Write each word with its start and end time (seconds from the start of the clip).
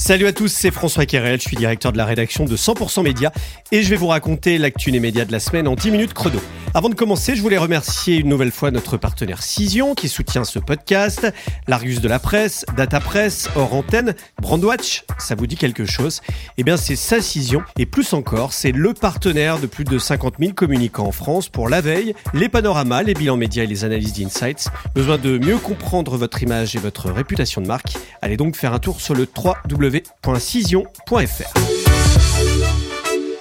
Salut 0.00 0.26
à 0.26 0.32
tous, 0.32 0.48
c'est 0.48 0.70
François 0.70 1.04
Kerel, 1.04 1.38
je 1.38 1.46
suis 1.46 1.58
directeur 1.58 1.92
de 1.92 1.98
la 1.98 2.06
rédaction 2.06 2.46
de 2.46 2.56
100% 2.56 3.02
Média 3.02 3.30
et 3.70 3.82
je 3.82 3.90
vais 3.90 3.96
vous 3.96 4.06
raconter 4.06 4.56
l'actu 4.56 4.90
des 4.92 4.98
médias 4.98 5.26
de 5.26 5.30
la 5.30 5.40
semaine 5.40 5.68
en 5.68 5.74
10 5.74 5.90
minutes 5.90 6.14
chrono. 6.14 6.40
Avant 6.72 6.88
de 6.88 6.94
commencer, 6.94 7.36
je 7.36 7.42
voulais 7.42 7.58
remercier 7.58 8.16
une 8.16 8.28
nouvelle 8.28 8.50
fois 8.50 8.70
notre 8.70 8.96
partenaire 8.96 9.42
Cision 9.42 9.94
qui 9.94 10.08
soutient 10.08 10.44
ce 10.44 10.58
podcast, 10.58 11.30
l'Argus 11.68 12.00
de 12.00 12.08
la 12.08 12.18
presse, 12.18 12.64
Data 12.78 12.98
Press, 12.98 13.50
Hors 13.56 13.74
Antenne, 13.74 14.14
Brandwatch, 14.40 15.04
ça 15.18 15.34
vous 15.34 15.46
dit 15.46 15.56
quelque 15.56 15.84
chose? 15.84 16.22
Eh 16.56 16.64
bien 16.64 16.78
c'est 16.78 16.96
sa 16.96 17.20
Cision 17.20 17.62
et 17.78 17.84
plus 17.84 18.14
encore, 18.14 18.54
c'est 18.54 18.72
le 18.72 18.94
partenaire 18.94 19.58
de 19.58 19.66
plus 19.66 19.84
de 19.84 19.98
50 19.98 20.36
000 20.40 20.52
communicants 20.54 21.08
en 21.08 21.12
France 21.12 21.50
pour 21.50 21.68
la 21.68 21.82
veille, 21.82 22.14
les 22.32 22.48
panoramas, 22.48 23.02
les 23.02 23.12
bilans 23.12 23.36
médias 23.36 23.64
et 23.64 23.66
les 23.66 23.84
analyses 23.84 24.14
d'insights. 24.14 24.68
Besoin 24.94 25.18
de 25.18 25.36
mieux 25.36 25.58
comprendre 25.58 26.16
votre 26.16 26.42
image 26.42 26.74
et 26.74 26.78
votre 26.78 27.10
réputation 27.10 27.60
de 27.60 27.66
marque? 27.66 27.98
Allez 28.22 28.38
donc 28.38 28.56
faire 28.56 28.72
un 28.72 28.78
tour 28.78 29.02
sur 29.02 29.14
le 29.14 29.26
3W 29.26 29.89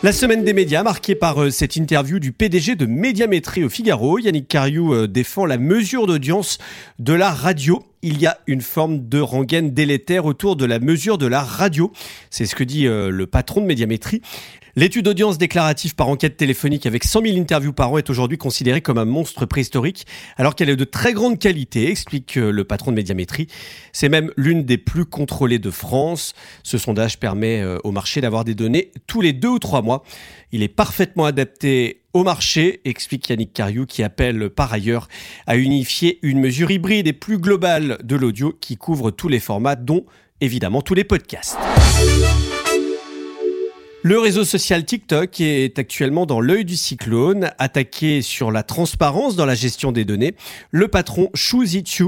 La 0.02 0.14
semaine 0.14 0.46
des 0.46 0.54
médias 0.54 0.82
marquée 0.82 1.14
par 1.14 1.44
euh, 1.44 1.50
cette 1.50 1.76
interview 1.76 2.20
du 2.20 2.32
PDG 2.32 2.78
de 2.78 2.86
Médiamétrie 2.86 3.66
au 3.66 3.70
Figaro. 3.70 4.18
Yannick 4.18 4.48
Cariou 4.48 4.94
euh, 4.94 5.08
défend 5.08 5.46
la 5.46 5.58
mesure 5.58 6.08
d'audience 6.08 6.58
de 7.00 7.12
la 7.12 7.32
radio. 7.32 7.84
Il 8.02 8.18
y 8.22 8.26
a 8.26 8.38
une 8.48 8.62
forme 8.62 9.10
de 9.10 9.20
rengaine 9.20 9.74
délétère 9.74 10.26
autour 10.26 10.56
de 10.56 10.64
la 10.64 10.80
mesure 10.80 11.18
de 11.18 11.28
la 11.28 11.44
radio. 11.44 11.92
C'est 12.30 12.46
ce 12.46 12.56
que 12.56 12.64
dit 12.64 12.88
euh, 12.88 13.10
le 13.10 13.28
patron 13.28 13.60
de 13.60 13.66
Médiamétrie. 13.66 14.22
L'étude 14.76 15.06
d'audience 15.06 15.38
déclarative 15.38 15.96
par 15.96 16.10
enquête 16.10 16.38
téléphonique 16.38 16.86
avec 16.86 17.04
100 17.04 17.22
000 17.24 17.38
interviews 17.38 17.74
par 17.74 17.92
an 17.92 17.98
est 17.98 18.10
aujourd'hui 18.10 18.38
considérée 18.38 18.82
comme 18.82 18.98
un 18.98 19.06
monstre 19.06 19.46
préhistorique, 19.46 20.06
alors 20.38 20.56
qu'elle 20.56 20.70
est 20.70 20.76
de 20.76 20.84
très 20.84 21.14
grande 21.14 21.40
qualité, 21.40 21.90
explique 21.90 22.38
euh, 22.38 22.52
le 22.52 22.64
patron 22.64 22.92
de 22.92 22.96
Médiamétrie. 22.96 23.48
C'est 23.94 24.10
même 24.10 24.32
l'une 24.38 24.64
des 24.64 24.78
plus 24.78 25.06
contrôlées 25.06 25.60
de 25.60 25.72
France. 25.72 26.34
Ce 26.64 26.78
sondage 26.78 27.20
permet 27.20 27.62
euh, 27.62 27.78
au 27.84 27.92
marché 27.92 28.22
d'avoir 28.22 28.46
des 28.46 28.56
données 28.56 28.92
tous 29.08 29.22
les 29.22 29.34
deux 29.34 29.50
ou 29.50 29.60
trois 29.60 29.82
mois. 29.82 30.04
Il 30.52 30.62
est 30.62 30.68
parfaitement 30.68 31.26
adapté 31.26 32.02
au 32.14 32.24
marché, 32.24 32.82
explique 32.86 33.30
Yannick 33.30 33.54
Cariou, 33.54 33.86
qui 33.86 34.04
appelle 34.04 34.50
par 34.50 34.74
ailleurs 34.74 35.08
à 35.48 35.58
unifier 35.58 36.20
une 36.22 36.40
mesure 36.40 36.72
hybride 36.72 37.08
et 37.08 37.14
plus 37.14 37.38
globale 37.38 37.98
de 38.04 38.16
l'audio 38.16 38.56
qui 38.60 38.78
couvre 38.78 39.12
tous 39.12 39.28
les 39.28 39.40
formats, 39.40 39.76
dont 39.76 40.06
évidemment 40.42 40.82
tous 40.82 40.94
les 40.94 41.04
podcasts. 41.04 41.58
Le 44.02 44.18
réseau 44.18 44.46
social 44.46 44.86
TikTok 44.86 45.42
est 45.42 45.78
actuellement 45.78 46.26
dans 46.26 46.40
l'œil 46.40 46.64
du 46.64 46.78
cyclone, 46.78 47.52
attaqué 47.58 48.22
sur 48.22 48.50
la 48.50 48.64
transparence 48.64 49.36
dans 49.36 49.46
la 49.46 49.56
gestion 49.56 49.92
des 49.92 50.06
données. 50.06 50.36
Le 50.72 50.88
patron 50.88 51.30
Xu 51.36 51.66
Zichu 51.66 52.06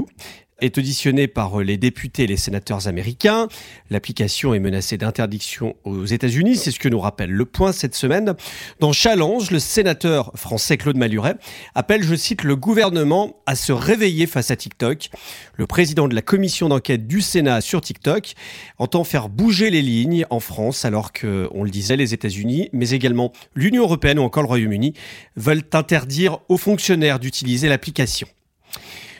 est 0.62 0.78
auditionné 0.78 1.26
par 1.26 1.60
les 1.60 1.76
députés 1.76 2.24
et 2.24 2.26
les 2.26 2.36
sénateurs 2.36 2.86
américains. 2.86 3.48
L'application 3.90 4.54
est 4.54 4.60
menacée 4.60 4.96
d'interdiction 4.96 5.74
aux 5.84 6.04
États-Unis, 6.04 6.56
c'est 6.56 6.70
ce 6.70 6.78
que 6.78 6.88
nous 6.88 7.00
rappelle 7.00 7.30
le 7.30 7.44
point 7.44 7.72
cette 7.72 7.94
semaine. 7.94 8.34
Dans 8.80 8.92
Challenge, 8.92 9.50
le 9.50 9.58
sénateur 9.58 10.30
français 10.34 10.76
Claude 10.76 10.96
Maluret 10.96 11.34
appelle, 11.74 12.02
je 12.02 12.14
cite, 12.14 12.44
le 12.44 12.56
gouvernement 12.56 13.36
à 13.46 13.56
se 13.56 13.72
réveiller 13.72 14.26
face 14.26 14.50
à 14.50 14.56
TikTok. 14.56 15.10
Le 15.56 15.66
président 15.66 16.08
de 16.08 16.14
la 16.14 16.22
commission 16.22 16.68
d'enquête 16.68 17.06
du 17.06 17.20
Sénat 17.20 17.60
sur 17.60 17.80
TikTok 17.80 18.34
entend 18.78 19.04
faire 19.04 19.28
bouger 19.28 19.70
les 19.70 19.82
lignes 19.82 20.26
en 20.30 20.40
France 20.40 20.84
alors 20.84 21.12
que, 21.12 21.48
on 21.52 21.64
le 21.64 21.70
disait, 21.70 21.96
les 21.96 22.14
États-Unis, 22.14 22.68
mais 22.72 22.90
également 22.90 23.32
l'Union 23.54 23.82
européenne 23.82 24.18
ou 24.18 24.22
encore 24.22 24.44
le 24.44 24.48
Royaume-Uni 24.48 24.94
veulent 25.36 25.64
interdire 25.72 26.38
aux 26.48 26.56
fonctionnaires 26.56 27.18
d'utiliser 27.18 27.68
l'application. 27.68 28.28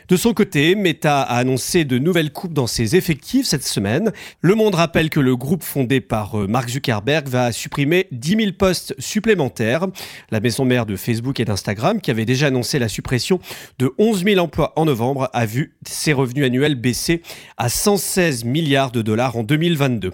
De 0.09 0.17
son 0.17 0.35
côté, 0.35 0.75
Meta 0.75 1.23
a 1.23 1.37
annoncé 1.37 1.85
de 1.85 1.99
nouvelles 1.99 2.33
coupes 2.33 2.53
dans 2.53 2.67
ses 2.67 2.97
effectifs 2.97 3.47
cette 3.47 3.65
semaine. 3.65 4.13
Le 4.41 4.55
Monde 4.55 4.75
rappelle 4.75 5.11
que 5.11 5.21
le 5.21 5.37
groupe 5.37 5.63
fondé 5.63 6.01
par 6.01 6.41
euh, 6.41 6.47
Mark 6.47 6.69
Zuckerberg 6.69 7.29
va 7.29 7.53
supprimer 7.53 8.09
10 8.11 8.37
000 8.37 8.53
postes 8.53 8.95
supplémentaires. 8.99 9.87
La 10.31 10.41
maison 10.41 10.65
mère 10.65 10.87
de 10.87 10.97
Facebook 10.97 11.41
et 11.41 11.45
d'Instagram, 11.45 12.01
qui 12.01 12.11
avait 12.11 12.25
déjà 12.25 12.49
annoncé 12.49 12.79
la 12.79 12.89
suppression 12.89 13.41
de 13.79 13.93
11 13.99 14.25
000 14.25 14.41
emplois 14.41 14.73
en 14.77 14.85
novembre, 14.85 15.31
a 15.33 15.47
vu 15.47 15.75
ses 15.87 16.13
revenus 16.13 16.45
annuels 16.45 16.75
baisser 16.75 17.23
à 17.57 17.69
116 17.69 18.45
milliards 18.45 18.91
de 18.91 19.03
dollars 19.03 19.37
en 19.37 19.43
2022. 19.43 20.13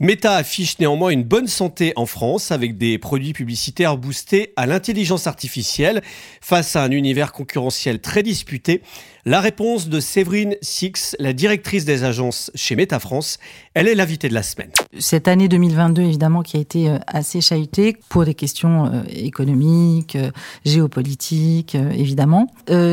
Meta 0.00 0.34
affiche 0.34 0.78
néanmoins 0.78 1.10
une 1.10 1.24
bonne 1.24 1.46
santé 1.46 1.92
en 1.96 2.06
France 2.06 2.50
avec 2.50 2.76
des 2.76 2.98
produits 2.98 3.32
publicitaires 3.32 3.96
boostés 3.96 4.52
à 4.56 4.66
l'intelligence 4.66 5.26
artificielle 5.26 6.02
face 6.40 6.76
à 6.76 6.82
un 6.82 6.90
univers 6.90 7.32
concurrentiel 7.32 8.00
très 8.00 8.22
disputé. 8.22 8.82
La 9.24 9.40
réponse 9.40 9.88
de 9.88 10.00
Séverine 10.00 10.56
Six, 10.62 11.14
la 11.20 11.32
directrice 11.32 11.84
des 11.84 12.02
agences 12.02 12.50
chez 12.56 12.74
Meta 12.74 12.98
France, 12.98 13.38
elle 13.74 13.86
est 13.86 13.94
l'invitée 13.94 14.28
de 14.28 14.34
la 14.34 14.42
semaine. 14.42 14.70
Cette 14.98 15.28
année 15.28 15.46
2022, 15.46 16.02
évidemment, 16.02 16.42
qui 16.42 16.56
a 16.56 16.60
été 16.60 16.88
euh, 16.88 16.98
assez 17.06 17.40
chahutée 17.40 17.96
pour 18.08 18.24
des 18.24 18.34
questions 18.34 18.86
euh, 18.86 19.02
économiques, 19.08 20.16
euh, 20.16 20.32
géopolitiques, 20.64 21.76
évidemment. 21.76 22.48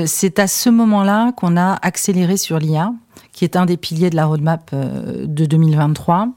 C'est 0.05 0.37
à 0.37 0.47
ce 0.47 0.69
moment-là 0.69 1.31
qu'on 1.31 1.57
a 1.57 1.79
accéléré 1.81 2.37
sur 2.37 2.59
l'IA 2.59 2.93
qui 3.39 3.45
est 3.45 3.55
un 3.55 3.65
des 3.65 3.77
piliers 3.77 4.09
de 4.09 4.17
la 4.17 4.25
roadmap 4.25 4.69
euh, 4.73 5.25
de 5.25 5.45
2023 5.45 6.27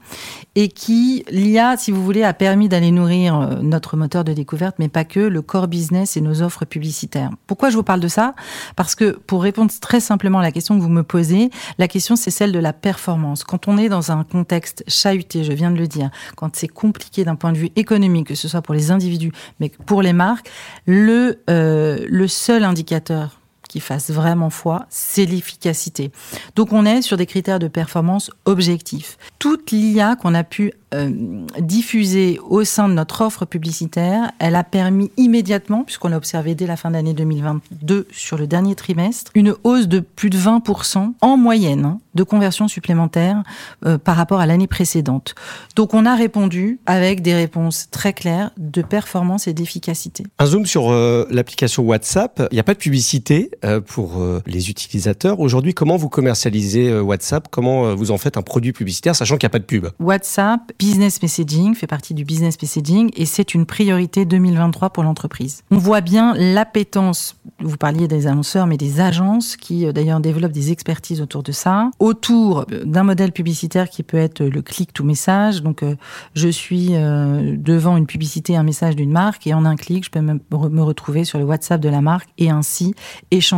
et 0.54 0.68
qui, 0.68 1.24
l'IA, 1.32 1.76
si 1.76 1.90
vous 1.90 2.04
voulez, 2.04 2.22
a 2.22 2.32
permis 2.32 2.68
d'aller 2.68 2.92
nourrir 2.92 3.40
euh, 3.40 3.56
notre 3.60 3.96
moteur 3.96 4.22
de 4.22 4.32
découverte, 4.32 4.76
mais 4.78 4.88
pas 4.88 5.04
que, 5.04 5.18
le 5.18 5.42
core 5.42 5.66
business 5.66 6.16
et 6.16 6.20
nos 6.20 6.42
offres 6.42 6.64
publicitaires. 6.64 7.30
Pourquoi 7.48 7.70
je 7.70 7.76
vous 7.76 7.82
parle 7.82 7.98
de 7.98 8.06
ça? 8.06 8.36
Parce 8.76 8.94
que 8.94 9.18
pour 9.26 9.42
répondre 9.42 9.72
très 9.80 9.98
simplement 9.98 10.38
à 10.38 10.42
la 10.42 10.52
question 10.52 10.78
que 10.78 10.82
vous 10.84 10.88
me 10.88 11.02
posez, 11.02 11.50
la 11.76 11.88
question 11.88 12.14
c'est 12.14 12.30
celle 12.30 12.52
de 12.52 12.60
la 12.60 12.72
performance. 12.72 13.42
Quand 13.42 13.66
on 13.66 13.78
est 13.78 13.88
dans 13.88 14.12
un 14.12 14.22
contexte 14.22 14.84
chahuté, 14.86 15.42
je 15.42 15.52
viens 15.52 15.72
de 15.72 15.78
le 15.78 15.88
dire, 15.88 16.08
quand 16.36 16.54
c'est 16.54 16.68
compliqué 16.68 17.24
d'un 17.24 17.34
point 17.34 17.50
de 17.50 17.58
vue 17.58 17.70
économique, 17.74 18.28
que 18.28 18.36
ce 18.36 18.46
soit 18.46 18.62
pour 18.62 18.76
les 18.76 18.92
individus, 18.92 19.32
mais 19.58 19.72
pour 19.86 20.02
les 20.02 20.12
marques, 20.12 20.48
le, 20.86 21.42
euh, 21.50 22.06
le 22.08 22.28
seul 22.28 22.62
indicateur 22.62 23.41
qui 23.72 23.80
fasse 23.80 24.10
vraiment 24.10 24.50
foi, 24.50 24.84
c'est 24.90 25.24
l'efficacité. 25.24 26.10
Donc 26.56 26.74
on 26.74 26.84
est 26.84 27.00
sur 27.00 27.16
des 27.16 27.24
critères 27.24 27.58
de 27.58 27.68
performance 27.68 28.30
objectifs. 28.44 29.16
Toute 29.38 29.70
l'IA 29.70 30.14
qu'on 30.14 30.34
a 30.34 30.44
pu 30.44 30.74
euh, 30.92 31.10
diffusée 31.58 32.38
au 32.46 32.64
sein 32.64 32.86
de 32.86 32.92
notre 32.92 33.22
offre 33.22 33.46
publicitaire, 33.46 34.30
elle 34.38 34.56
a 34.56 34.64
permis 34.64 35.10
immédiatement, 35.16 35.84
puisqu'on 35.84 36.12
a 36.12 36.18
observé 36.18 36.54
dès 36.54 36.66
la 36.66 36.76
fin 36.76 36.90
d'année 36.90 37.14
2022 37.14 38.08
sur 38.12 38.36
le 38.36 38.46
dernier 38.46 38.74
trimestre, 38.74 39.30
une 39.34 39.54
hausse 39.64 39.88
de 39.88 40.00
plus 40.00 40.28
de 40.28 40.36
20% 40.36 41.14
en 41.18 41.36
moyenne 41.38 41.86
hein, 41.86 42.00
de 42.14 42.22
conversion 42.24 42.68
supplémentaire 42.68 43.42
euh, 43.86 43.96
par 43.96 44.16
rapport 44.16 44.40
à 44.40 44.46
l'année 44.46 44.66
précédente. 44.66 45.34
Donc 45.76 45.94
on 45.94 46.04
a 46.04 46.14
répondu 46.14 46.78
avec 46.84 47.22
des 47.22 47.34
réponses 47.34 47.88
très 47.90 48.12
claires 48.12 48.50
de 48.58 48.82
performance 48.82 49.46
et 49.46 49.54
d'efficacité. 49.54 50.24
Un 50.38 50.46
zoom 50.46 50.66
sur 50.66 50.90
euh, 50.90 51.26
l'application 51.30 51.84
WhatsApp, 51.84 52.48
il 52.50 52.54
n'y 52.54 52.60
a 52.60 52.64
pas 52.64 52.74
de 52.74 52.78
publicité 52.78 53.50
pour 53.86 54.20
les 54.46 54.70
utilisateurs. 54.70 55.40
Aujourd'hui, 55.40 55.74
comment 55.74 55.96
vous 55.96 56.08
commercialisez 56.08 56.98
WhatsApp? 57.00 57.48
Comment 57.50 57.94
vous 57.94 58.10
en 58.10 58.18
faites 58.18 58.36
un 58.36 58.42
produit 58.42 58.72
publicitaire, 58.72 59.14
sachant 59.14 59.36
qu'il 59.36 59.46
n'y 59.46 59.50
a 59.50 59.54
pas 59.54 59.58
de 59.58 59.64
pub? 59.64 59.88
WhatsApp 60.00 60.72
business 60.78 61.22
messaging 61.22 61.74
fait 61.74 61.86
partie 61.86 62.14
du 62.14 62.24
business 62.24 62.60
messaging 62.60 63.10
et 63.16 63.26
c'est 63.26 63.54
une 63.54 63.66
priorité 63.66 64.24
2023 64.24 64.90
pour 64.90 65.02
l'entreprise. 65.02 65.62
On 65.70 65.78
voit 65.78 66.00
bien 66.00 66.34
l'appétence, 66.36 67.36
vous 67.60 67.76
parliez 67.76 68.08
des 68.08 68.26
annonceurs, 68.26 68.66
mais 68.66 68.76
des 68.76 69.00
agences 69.00 69.56
qui 69.56 69.86
euh, 69.86 69.92
d'ailleurs 69.92 70.20
développent 70.20 70.52
des 70.52 70.72
expertises 70.72 71.20
autour 71.20 71.42
de 71.42 71.52
ça, 71.52 71.90
autour 71.98 72.66
d'un 72.66 73.04
modèle 73.04 73.32
publicitaire 73.32 73.88
qui 73.88 74.02
peut 74.02 74.16
être 74.16 74.42
le 74.42 74.62
click 74.62 74.92
to 74.92 75.04
message. 75.04 75.62
Donc 75.62 75.82
euh, 75.82 75.94
je 76.34 76.48
suis 76.48 76.88
euh, 76.92 77.56
devant 77.56 77.96
une 77.96 78.06
publicité, 78.06 78.56
un 78.56 78.62
message 78.62 78.96
d'une 78.96 79.12
marque 79.12 79.46
et 79.46 79.54
en 79.54 79.64
un 79.64 79.76
clic, 79.76 80.04
je 80.04 80.10
peux 80.10 80.20
me 80.20 80.82
retrouver 80.82 81.24
sur 81.24 81.38
le 81.38 81.44
WhatsApp 81.44 81.80
de 81.80 81.88
la 81.88 82.00
marque 82.00 82.28
et 82.38 82.50
ainsi 82.50 82.94
échanger. 83.30 83.51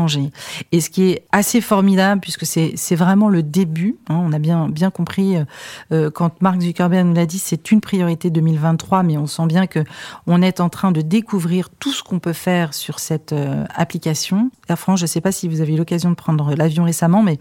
Et 0.73 0.81
ce 0.81 0.91
qui 0.91 1.11
est 1.11 1.27
assez 1.33 1.61
formidable, 1.61 2.21
puisque 2.21 2.47
c'est 2.47 2.97
vraiment 2.97 3.29
le 3.29 3.43
début, 3.43 3.97
hein, 4.09 4.21
on 4.23 4.33
a 4.33 4.39
bien, 4.39 4.91
compris 4.91 5.37
quand 6.15 6.43
Mark 6.43 6.61
Zuckerberg 6.61 7.15
l'a 7.15 7.27
dit, 7.27 7.39
c'est 7.39 7.71
une 7.71 7.81
priorité 7.81 8.31
2023, 8.31 9.03
mais 9.03 9.17
on 9.17 9.27
sent 9.27 9.47
bien 9.47 9.67
que 9.67 9.85
on 10.27 10.43
est 10.43 10.61
en 10.61 10.69
train 10.69 10.93
de 10.93 11.01
découvrir 11.01 11.71
tout 11.71 11.93
ce 11.93 12.03
qu'on 12.03 12.19
peut 12.19 12.33
faire 12.33 12.75
sur 12.75 12.99
cette 12.99 13.33
euh, 13.33 13.65
application. 13.75 14.51
Air 14.69 14.79
France, 14.79 15.01
je 15.01 15.05
ne 15.05 15.09
sais 15.09 15.21
pas 15.21 15.33
si 15.33 15.49
vous 15.49 15.61
avez 15.61 15.75
eu 15.75 15.77
l'occasion 15.77 16.11
de 16.11 16.15
prendre 16.15 16.55
l'avion 16.55 16.85
récemment, 16.85 17.23
mais 17.23 17.39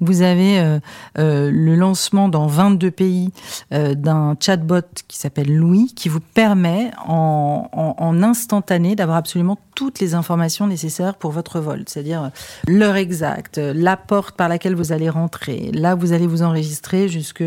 vous 0.00 0.22
avez 0.22 0.58
euh, 0.58 0.78
euh, 1.18 1.50
le 1.50 1.74
lancement 1.74 2.28
dans 2.28 2.46
22 2.46 2.90
pays 2.90 3.32
d'un 3.70 4.36
chatbot 4.40 4.80
qui 5.08 5.18
s'appelle 5.18 5.54
Louis, 5.54 5.92
qui 5.94 6.08
vous 6.08 6.20
permet 6.20 6.90
en 7.06 8.22
instantané 8.22 8.96
d'avoir 8.96 9.16
absolument 9.16 9.58
toutes 9.74 10.00
les 10.00 10.14
informations 10.14 10.66
nécessaires 10.66 11.14
pour 11.14 11.30
votre 11.30 11.60
vol. 11.60 11.84
c'est-à-dire 11.96 12.30
l'heure 12.68 12.96
exacte, 12.96 13.56
la 13.56 13.96
porte 13.96 14.36
par 14.36 14.50
laquelle 14.50 14.74
vous 14.74 14.92
allez 14.92 15.08
rentrer, 15.08 15.70
là 15.72 15.94
vous 15.94 16.12
allez 16.12 16.26
vous 16.26 16.42
enregistrer 16.42 17.08
jusque 17.08 17.42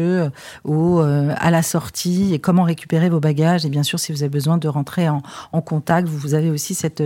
au, 0.64 1.00
à 1.00 1.52
la 1.52 1.62
sortie. 1.62 2.34
Et 2.34 2.40
comment 2.40 2.64
récupérer 2.64 3.10
vos 3.10 3.20
bagages? 3.20 3.64
Et 3.66 3.70
bien 3.70 3.84
sûr 3.84 4.00
si 4.00 4.12
vous 4.12 4.24
avez 4.24 4.30
besoin 4.30 4.58
de 4.58 4.68
rentrer 4.68 5.08
en, 5.08 5.22
contact, 5.62 6.08
vous 6.08 6.34
avez 6.34 6.50
aussi 6.50 6.74
cette 6.74 7.04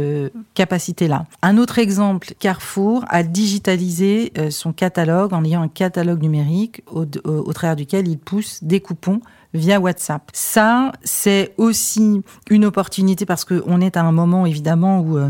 capacité-là. 0.54 1.26
Un 1.42 1.58
autre 1.58 1.80
exemple, 1.80 2.34
Carrefour 2.40 3.04
a 3.10 3.24
digitalisé 3.24 4.32
son 4.50 4.72
catalogue 4.72 5.34
en 5.34 5.44
ayant 5.44 5.64
un 5.64 5.68
catalogue 5.68 6.22
numérique 6.22 6.82
au, 6.90 7.06
au 7.26 7.54
travers 7.54 7.76
duquel 7.76 8.08
il 8.08 8.18
pousse 8.18 8.64
des 8.64 8.80
coupons 8.80 9.20
via 9.54 9.80
WhatsApp. 9.80 10.24
Ça, 10.34 10.92
c'est 11.04 11.54
aussi 11.58 12.22
une 12.50 12.66
opportunité 12.66 13.26
parce 13.26 13.46
qu'on 13.46 13.82
est 13.82 13.98
à 13.98 14.02
un 14.02 14.12
moment 14.12 14.46
évidemment 14.46 15.02
où 15.02 15.18
euh, 15.18 15.30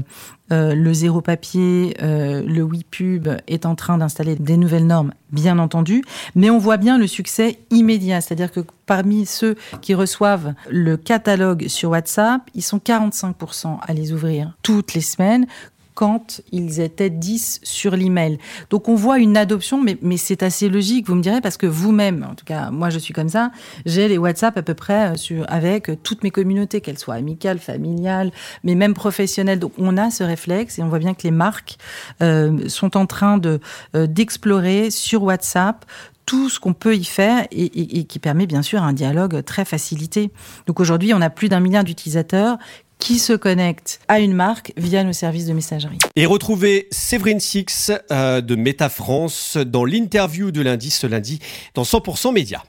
euh, 0.51 0.75
le 0.75 0.93
zéro 0.93 1.21
papier, 1.21 1.95
euh, 2.01 2.43
le 2.45 2.61
oui 2.61 2.85
pub 2.89 3.29
est 3.47 3.65
en 3.65 3.75
train 3.75 3.97
d'installer 3.97 4.35
des 4.35 4.57
nouvelles 4.57 4.85
normes, 4.85 5.13
bien 5.31 5.57
entendu, 5.57 6.03
mais 6.35 6.49
on 6.49 6.57
voit 6.57 6.77
bien 6.77 6.97
le 6.97 7.07
succès 7.07 7.59
immédiat. 7.71 8.21
C'est-à-dire 8.21 8.51
que 8.51 8.59
parmi 8.85 9.25
ceux 9.25 9.55
qui 9.81 9.93
reçoivent 9.93 10.53
le 10.69 10.97
catalogue 10.97 11.67
sur 11.67 11.91
WhatsApp, 11.91 12.41
ils 12.53 12.61
sont 12.61 12.77
45% 12.77 13.77
à 13.81 13.93
les 13.93 14.11
ouvrir 14.11 14.53
toutes 14.63 14.93
les 14.93 15.01
semaines 15.01 15.47
quand 15.93 16.41
ils 16.51 16.79
étaient 16.79 17.09
10 17.09 17.61
sur 17.63 17.95
l'email. 17.95 18.37
Donc 18.69 18.89
on 18.89 18.95
voit 18.95 19.19
une 19.19 19.37
adoption, 19.37 19.81
mais, 19.81 19.97
c'est 20.17 20.43
assez 20.43 20.69
logique, 20.69 21.07
vous 21.07 21.15
me 21.15 21.21
direz, 21.21 21.41
parce 21.41 21.57
que 21.57 21.67
vous-même, 21.67 22.25
en 22.29 22.35
tout 22.35 22.45
cas 22.45 22.71
moi 22.71 22.89
je 22.89 22.99
suis 22.99 23.13
comme 23.13 23.29
ça, 23.29 23.51
j'ai 23.85 24.07
les 24.07 24.17
WhatsApp 24.17 24.57
à 24.57 24.61
peu 24.61 24.73
près 24.73 25.13
euh, 25.31 25.43
avec 25.47 25.91
toutes 26.03 26.23
mes 26.23 26.31
communautés, 26.31 26.81
qu'elles 26.81 26.99
soient 26.99 27.15
amicales, 27.15 27.59
familiales, 27.59 28.31
mais 28.63 28.75
même 28.75 28.93
professionnelles. 28.93 29.59
Donc 29.59 29.73
on 29.77 29.97
a 29.97 30.09
ce 30.11 30.23
réflexe 30.23 30.79
et 30.79 30.83
on 30.83 30.87
voit 30.87 30.99
bien 30.99 31.13
que 31.13 31.23
les 31.23 31.31
marques 31.31 31.77
euh, 32.21 32.67
sont 32.69 32.97
en 32.97 33.05
train 33.05 33.39
euh, 33.45 34.07
d'explorer 34.07 34.89
sur 34.91 35.23
WhatsApp 35.23 35.85
tout 36.25 36.49
ce 36.49 36.59
qu'on 36.59 36.73
peut 36.73 36.95
y 36.95 37.03
faire 37.03 37.45
et, 37.51 38.05
qui 38.05 38.19
permet 38.19 38.45
bien 38.47 38.61
sûr 38.61 38.81
un 38.81 38.93
dialogue 38.93 39.43
très 39.43 39.65
facilité. 39.65 40.31
Donc 40.67 40.79
aujourd'hui, 40.79 41.13
on 41.13 41.21
a 41.21 41.29
plus 41.29 41.49
d'un 41.49 41.59
milliard 41.59 41.83
d'utilisateurs 41.83 42.57
qui 42.99 43.19
se 43.19 43.33
connectent 43.33 43.99
à 44.07 44.19
une 44.19 44.33
marque 44.33 44.73
via 44.77 45.03
nos 45.03 45.13
services 45.13 45.45
de 45.45 45.53
messagerie. 45.53 45.97
Et 46.15 46.25
retrouvez 46.25 46.87
Séverine 46.91 47.39
Six 47.39 47.91
euh, 48.11 48.41
de 48.41 48.55
Meta 48.55 48.89
France 48.89 49.57
dans 49.57 49.85
l'interview 49.85 50.51
de 50.51 50.61
lundi 50.61 50.89
ce 50.89 51.07
lundi 51.07 51.39
dans 51.73 51.83
100% 51.83 52.33
Média. 52.33 52.63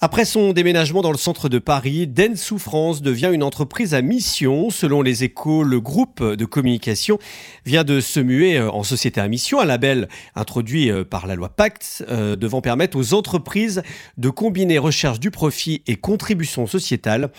Après 0.00 0.24
son 0.24 0.52
déménagement 0.52 1.00
dans 1.02 1.12
le 1.12 1.16
centre 1.16 1.48
de 1.48 1.58
Paris, 1.58 2.06
Dentsu 2.06 2.58
France 2.58 3.00
devient 3.00 3.30
une 3.32 3.44
entreprise 3.44 3.94
à 3.94 4.02
mission. 4.02 4.68
Selon 4.68 5.02
les 5.02 5.24
échos, 5.24 5.62
le 5.62 5.80
groupe 5.80 6.22
de 6.22 6.44
communication 6.44 7.18
vient 7.64 7.84
de 7.84 8.00
se 8.00 8.18
muer 8.18 8.58
euh, 8.58 8.70
en 8.70 8.82
société 8.82 9.20
à 9.20 9.28
mission, 9.28 9.60
un 9.60 9.64
label 9.64 10.08
introduit 10.34 10.90
euh, 10.90 11.04
par 11.04 11.26
la 11.26 11.36
loi 11.36 11.48
Pacte, 11.48 12.04
euh, 12.10 12.34
devant 12.34 12.60
permettre 12.60 12.98
aux 12.98 13.14
entreprises 13.14 13.82
de 14.18 14.28
combiner 14.30 14.78
recherche 14.78 15.20
du 15.20 15.30
profit 15.30 15.82
et 15.86 15.96
contribution 15.96 16.66
sociétale. 16.66 17.30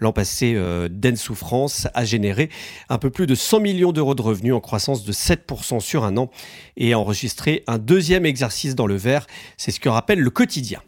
L'an 0.00 0.12
passé, 0.12 0.60
Dentsu 0.90 1.34
France 1.34 1.86
a 1.94 2.04
généré 2.04 2.50
un 2.88 2.98
peu 2.98 3.10
plus 3.10 3.26
de 3.26 3.34
100 3.34 3.60
millions 3.60 3.92
d'euros 3.92 4.14
de 4.14 4.22
revenus 4.22 4.52
en 4.52 4.60
croissance 4.60 5.04
de 5.04 5.12
7% 5.12 5.80
sur 5.80 6.04
un 6.04 6.16
an 6.16 6.30
et 6.76 6.92
a 6.92 6.98
enregistré 6.98 7.62
un 7.66 7.78
deuxième 7.78 8.26
exercice 8.26 8.74
dans 8.74 8.86
le 8.86 8.96
vert. 8.96 9.26
C'est 9.56 9.70
ce 9.70 9.80
que 9.80 9.88
rappelle 9.88 10.20
le 10.20 10.30
quotidien. 10.30 10.82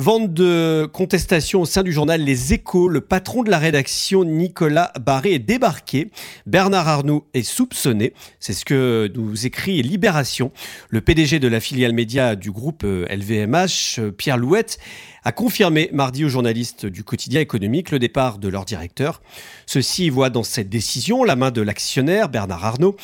Vente 0.00 0.32
de 0.32 0.88
contestation 0.90 1.60
au 1.60 1.66
sein 1.66 1.82
du 1.82 1.92
journal 1.92 2.22
Les 2.22 2.54
Échos. 2.54 2.88
Le 2.88 3.02
patron 3.02 3.42
de 3.42 3.50
la 3.50 3.58
rédaction, 3.58 4.24
Nicolas 4.24 4.94
Barré, 4.98 5.34
est 5.34 5.38
débarqué. 5.38 6.10
Bernard 6.46 6.88
Arnoux 6.88 7.26
est 7.34 7.42
soupçonné. 7.42 8.14
C'est 8.38 8.54
ce 8.54 8.64
que 8.64 9.12
nous 9.14 9.44
écrit 9.44 9.82
Libération. 9.82 10.52
Le 10.88 11.02
PDG 11.02 11.38
de 11.38 11.48
la 11.48 11.60
filiale 11.60 11.92
média 11.92 12.34
du 12.34 12.50
groupe 12.50 12.82
LVMH, 12.82 13.98
euh, 13.98 14.10
Pierre 14.10 14.38
Louette, 14.38 14.78
a 15.24 15.32
confirmé 15.32 15.90
mardi 15.92 16.24
aux 16.24 16.28
journalistes 16.28 16.86
du 16.86 17.04
quotidien 17.04 17.40
économique 17.40 17.90
le 17.90 17.98
départ 17.98 18.38
de 18.38 18.48
leur 18.48 18.64
directeur. 18.64 19.22
Ceux-ci 19.66 20.10
voient 20.10 20.30
dans 20.30 20.42
cette 20.42 20.68
décision 20.68 21.24
la 21.24 21.36
main 21.36 21.50
de 21.50 21.60
l'actionnaire 21.60 22.28
Bernard 22.28 22.64
Arnault. 22.64 22.96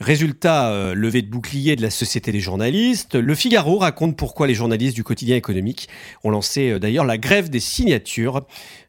Résultat, 0.00 0.70
euh, 0.70 0.94
levée 0.94 1.22
de 1.22 1.30
bouclier 1.30 1.76
de 1.76 1.82
la 1.82 1.90
Société 1.90 2.32
des 2.32 2.40
journalistes. 2.40 3.14
Le 3.14 3.34
Figaro 3.34 3.78
raconte 3.78 4.16
pourquoi 4.16 4.46
les 4.46 4.54
journalistes 4.54 4.96
du 4.96 5.04
quotidien 5.04 5.36
économique 5.36 5.88
ont 6.24 6.30
lancé 6.30 6.70
euh, 6.70 6.78
d'ailleurs 6.78 7.04
la 7.04 7.18
grève 7.18 7.50
des 7.50 7.60
signatures. 7.60 8.42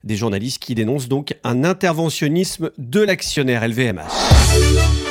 Des 0.03 0.15
journalistes 0.15 0.61
qui 0.61 0.75
dénoncent 0.75 1.07
donc 1.07 1.35
un 1.43 1.63
interventionnisme 1.63 2.71
de 2.77 2.99
l'actionnaire 2.99 3.67
LVMH. 3.67 5.02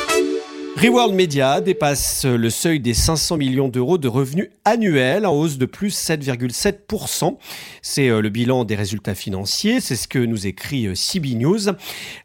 Reworld 0.82 1.14
Media 1.14 1.60
dépasse 1.60 2.24
le 2.24 2.50
seuil 2.50 2.80
des 2.80 2.92
500 2.92 3.36
millions 3.36 3.68
d'euros 3.68 3.98
de 3.98 4.08
revenus 4.08 4.48
annuels 4.64 5.26
en 5.26 5.32
hausse 5.32 5.56
de 5.56 5.64
plus 5.64 5.96
7,7%. 5.96 7.36
C'est 7.82 8.08
euh, 8.08 8.20
le 8.20 8.28
bilan 8.30 8.64
des 8.64 8.74
résultats 8.74 9.14
financiers, 9.14 9.80
c'est 9.80 9.94
ce 9.94 10.08
que 10.08 10.18
nous 10.18 10.48
écrit 10.48 10.88
euh, 10.88 10.96
CB 10.96 11.36
News. 11.36 11.60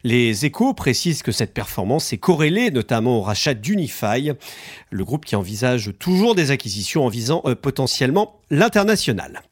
Les 0.02 0.44
échos 0.44 0.74
précisent 0.74 1.22
que 1.22 1.30
cette 1.30 1.54
performance 1.54 2.12
est 2.12 2.18
corrélée 2.18 2.72
notamment 2.72 3.18
au 3.18 3.22
rachat 3.22 3.54
d'Unify, 3.54 4.32
le 4.90 5.04
groupe 5.04 5.24
qui 5.24 5.36
envisage 5.36 5.92
toujours 6.00 6.34
des 6.34 6.50
acquisitions 6.50 7.04
en 7.04 7.08
visant 7.08 7.42
euh, 7.44 7.54
potentiellement 7.54 8.40
l'international. 8.50 9.42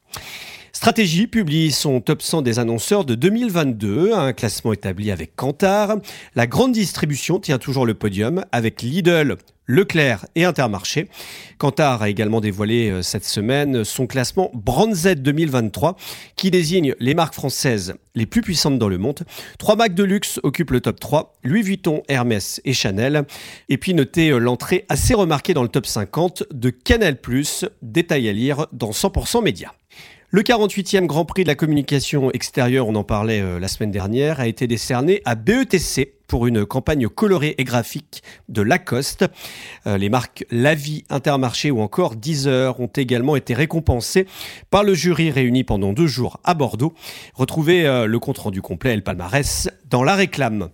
Stratégie 0.77 1.27
publie 1.27 1.73
son 1.73 2.03
top 2.03 2.21
100 2.21 2.43
des 2.43 2.59
annonceurs 2.59 3.07
de 3.07 3.15
2022, 3.15 4.13
un 4.13 4.35
classement 4.35 4.75
établi 4.75 5.11
avec 5.11 5.35
Kantar. 5.35 5.97
La 6.35 6.47
grande 6.47 6.73
distribution 6.73 7.41
tient 7.41 7.57
toujours 7.57 7.87
le 7.87 7.95
podium 7.95 8.45
avec 8.53 8.83
Lidl, 8.83 9.39
Leclerc 9.65 10.27
et 10.35 10.45
Intermarché. 10.45 11.09
Kantar 11.57 12.03
a 12.03 12.11
également 12.11 12.43
dévoilé 12.43 12.91
euh, 12.91 13.01
cette 13.01 13.25
semaine 13.25 13.85
son 13.85 14.07
classement 14.07 14.51
Brand 14.53 14.95
Z 14.95 15.15
2023 15.15 15.97
qui 16.37 16.51
désigne 16.51 16.95
les 17.01 17.15
marques 17.15 17.35
françaises 17.35 17.95
les 18.15 18.27
plus 18.27 18.43
puissantes 18.43 18.79
dans 18.79 18.91
le 18.91 18.99
monde. 18.99 19.21
Trois 19.59 19.77
marques 19.77 19.95
de 19.95 20.05
luxe 20.05 20.41
occupent 20.43 20.73
le 20.73 20.83
top 20.83 21.01
3, 21.01 21.39
Louis 21.43 21.63
Vuitton, 21.63 22.03
Hermès 22.09 22.61
et 22.67 22.75
Chanel. 22.75 23.25
Et 23.71 23.79
puis 23.79 23.95
notez 23.95 24.29
euh, 24.29 24.37
l'entrée 24.37 24.85
assez 24.91 25.15
remarquée 25.15 25.55
dans 25.55 25.63
le 25.63 25.71
top 25.71 25.87
50 25.87 26.45
de 26.53 26.69
Canal+, 26.69 27.17
détail 27.81 28.29
à 28.29 28.33
lire 28.35 28.67
dans 28.73 28.91
100% 28.91 29.43
Média. 29.43 29.73
Le 30.31 30.43
48e 30.43 31.07
Grand 31.07 31.25
Prix 31.25 31.45
de 31.45 31.49
la 31.49 31.55
communication 31.55 32.33
extérieure, 32.33 32.89
on 32.89 32.97
en 32.97 33.05
parlait 33.05 33.41
euh, 33.41 33.61
la 33.61 33.69
semaine 33.69 33.93
dernière, 33.93 34.41
a 34.41 34.49
été 34.49 34.67
décerné 34.67 35.23
à 35.25 35.37
BETC 35.37 36.15
pour 36.27 36.49
une 36.49 36.67
campagne 36.67 37.09
colorée 37.09 37.55
et 37.59 37.65
graphique 37.65 38.25
de 38.49 38.61
Lacoste. 38.61 39.25
Euh, 39.87 39.97
les 39.99 40.09
marques 40.09 40.45
La 40.51 40.75
Vie, 40.75 41.05
Intermarché 41.11 41.71
ou 41.71 41.81
encore 41.81 42.17
Deezer 42.17 42.81
ont 42.81 42.91
également 42.97 43.37
été 43.37 43.55
récompensées 43.55 44.27
par 44.69 44.83
le 44.83 44.95
jury 44.95 45.31
réuni 45.31 45.63
pendant 45.63 45.93
deux 45.93 46.09
jours 46.09 46.41
à 46.43 46.55
Bordeaux. 46.55 46.93
Retrouvez 47.35 47.87
euh, 47.87 48.07
le 48.07 48.19
compte-rendu 48.19 48.61
complet 48.61 48.95
et 48.95 48.97
le 48.97 49.03
palmarès 49.03 49.69
dans 49.89 50.03
la 50.03 50.17
réclame. 50.17 50.71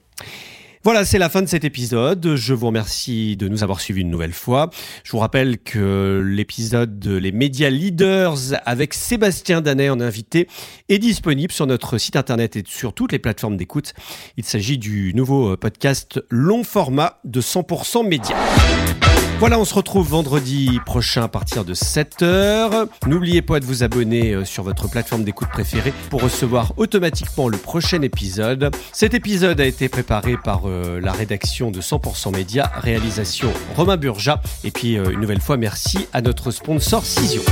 Voilà, 0.85 1.05
c'est 1.05 1.19
la 1.19 1.29
fin 1.29 1.43
de 1.43 1.47
cet 1.47 1.65
épisode. 1.65 2.35
Je 2.35 2.55
vous 2.55 2.67
remercie 2.67 3.37
de 3.37 3.47
nous 3.47 3.63
avoir 3.63 3.81
suivis 3.81 4.01
une 4.01 4.11
nouvelle 4.11 4.33
fois. 4.33 4.71
Je 5.05 5.13
vous 5.13 5.19
rappelle 5.19 5.59
que 5.59 6.21
l'épisode 6.27 6.99
de 6.99 7.17
Les 7.17 7.31
médias 7.31 7.71
leaders 7.71 8.37
avec 8.65 8.93
Sébastien 8.93 9.61
Danet 9.61 9.91
en 9.91 10.01
invité 10.01 10.49
est 10.89 10.99
disponible 10.99 11.53
sur 11.53 11.69
notre 11.69 11.99
site 11.99 12.17
internet 12.17 12.57
et 12.57 12.65
sur 12.67 12.95
toutes 12.95 13.13
les 13.13 13.21
plateformes 13.21 13.57
d'écoute. 13.57 13.95
Il 14.37 14.45
s'agit 14.45 14.77
du 14.77 15.15
nouveau 15.15 15.57
podcast 15.57 16.21
long 16.31 16.65
format 16.65 17.21
de 17.25 17.41
100% 17.41 18.09
médias. 18.09 19.02
Voilà, 19.43 19.59
on 19.59 19.65
se 19.65 19.75
retrouve 19.75 20.09
vendredi 20.09 20.79
prochain 20.87 21.25
à 21.25 21.29
partir 21.29 21.65
de 21.65 21.75
7h. 21.75 22.87
N'oubliez 23.09 23.43
pas 23.43 23.59
de 23.59 23.65
vous 23.65 23.83
abonner 23.83 24.35
euh, 24.35 24.45
sur 24.45 24.63
votre 24.63 24.89
plateforme 24.89 25.25
d'écoute 25.25 25.49
préférée 25.49 25.93
pour 26.11 26.23
recevoir 26.23 26.75
automatiquement 26.77 27.49
le 27.49 27.59
prochain 27.59 28.03
épisode. 28.03 28.71
Cet 28.93 29.15
épisode 29.15 29.61
a 29.61 29.67
été 29.67 29.89
préparé 29.89 30.37
par 30.37 30.69
euh, 30.69 31.01
la 31.01 31.11
rédaction 31.11 31.73
de 31.73 31.81
100% 31.81 32.37
Média, 32.37 32.71
réalisation 32.77 33.53
Romain 33.75 33.97
Burja. 33.97 34.41
Et 34.63 34.71
puis 34.71 34.97
euh, 34.97 35.11
une 35.11 35.19
nouvelle 35.19 35.41
fois, 35.41 35.57
merci 35.57 36.07
à 36.13 36.21
notre 36.21 36.53
sponsor 36.53 37.05
Cision. 37.05 37.43